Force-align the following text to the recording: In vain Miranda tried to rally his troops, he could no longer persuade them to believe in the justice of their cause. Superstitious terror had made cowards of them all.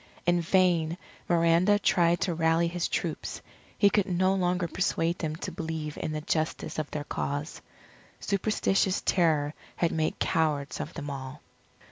In 0.25 0.41
vain 0.41 0.97
Miranda 1.29 1.77
tried 1.77 2.21
to 2.21 2.33
rally 2.33 2.67
his 2.67 2.87
troops, 2.87 3.39
he 3.77 3.91
could 3.91 4.07
no 4.07 4.33
longer 4.33 4.67
persuade 4.67 5.19
them 5.19 5.35
to 5.35 5.51
believe 5.51 5.95
in 5.95 6.11
the 6.11 6.21
justice 6.21 6.79
of 6.79 6.89
their 6.89 7.03
cause. 7.03 7.61
Superstitious 8.19 9.01
terror 9.05 9.53
had 9.75 9.91
made 9.91 10.17
cowards 10.17 10.79
of 10.79 10.95
them 10.95 11.11
all. 11.11 11.41